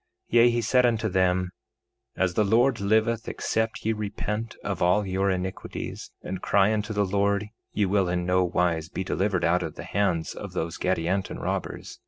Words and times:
3:15 0.31 0.33
Yea, 0.33 0.49
he 0.49 0.61
said 0.63 0.83
unto 0.83 1.07
them: 1.07 1.51
As 2.17 2.33
the 2.33 2.43
Lord 2.43 2.79
liveth, 2.79 3.27
except 3.27 3.85
ye 3.85 3.93
repent 3.93 4.55
of 4.63 4.81
all 4.81 5.05
your 5.05 5.29
iniquities, 5.29 6.09
and 6.23 6.41
cry 6.41 6.73
unto 6.73 6.91
the 6.91 7.05
Lord, 7.05 7.49
ye 7.71 7.85
will 7.85 8.09
in 8.09 8.25
no 8.25 8.43
wise 8.43 8.89
be 8.89 9.03
delivered 9.03 9.43
out 9.45 9.61
of 9.61 9.75
the 9.75 9.83
hands 9.83 10.33
of 10.33 10.53
those 10.53 10.79
Gadianton 10.79 11.39
robbers. 11.39 11.99